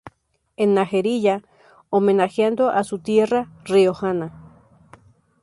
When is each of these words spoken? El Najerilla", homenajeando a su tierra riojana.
El 0.57 0.73
Najerilla", 0.73 1.43
homenajeando 1.91 2.69
a 2.71 2.83
su 2.83 2.97
tierra 2.97 3.51
riojana. 3.65 4.33